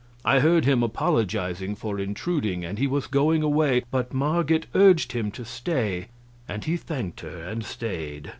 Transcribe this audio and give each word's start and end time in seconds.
I 0.25 0.39
heard 0.39 0.65
him 0.65 0.81
apologizing 0.81 1.75
for 1.75 1.99
intruding; 1.99 2.65
and 2.65 2.79
he 2.79 2.87
was 2.87 3.05
going 3.05 3.43
away, 3.43 3.83
but 3.91 4.15
Marget 4.15 4.65
urged 4.73 5.11
him 5.11 5.29
to 5.33 5.45
stay, 5.45 6.07
and 6.49 6.63
he 6.63 6.75
thanked 6.75 7.19
her 7.19 7.43
and 7.43 7.63
stayed. 7.63 8.29